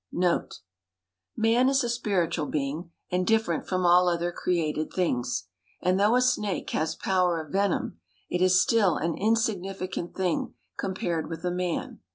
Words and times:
Note. 0.11 0.61
Man 1.37 1.69
is 1.69 1.83
a 1.83 1.87
spiritual 1.89 2.47
being, 2.47 2.89
and 3.11 3.27
different 3.27 3.67
from 3.67 3.85
all 3.85 4.09
other 4.09 4.31
created 4.31 4.91
things, 4.91 5.45
and 5.79 5.99
though 5.99 6.15
a 6.15 6.21
snake 6.23 6.71
has 6.71 6.95
power 6.95 7.39
of 7.39 7.51
venom, 7.51 7.99
it 8.27 8.41
is 8.41 8.59
still 8.59 8.97
an 8.97 9.15
insignificant 9.15 10.15
thing 10.15 10.55
compared 10.75 11.29
with 11.29 11.45
a 11.45 11.51
man. 11.51 11.99